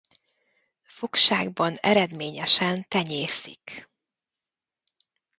Fogságban 0.83 1.75
eredményesen 1.79 2.85
tenyésztik. 2.87 3.89